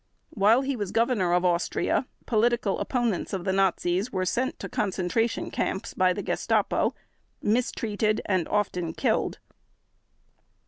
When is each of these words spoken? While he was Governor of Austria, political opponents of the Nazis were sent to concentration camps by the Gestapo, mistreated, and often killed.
While 0.31 0.61
he 0.63 0.75
was 0.75 0.91
Governor 0.91 1.31
of 1.31 1.45
Austria, 1.45 2.07
political 2.25 2.79
opponents 2.79 3.33
of 3.33 3.43
the 3.45 3.53
Nazis 3.53 4.11
were 4.11 4.25
sent 4.25 4.57
to 4.57 4.67
concentration 4.67 5.51
camps 5.51 5.93
by 5.93 6.11
the 6.11 6.23
Gestapo, 6.23 6.95
mistreated, 7.43 8.19
and 8.25 8.47
often 8.47 8.93
killed. 8.95 9.37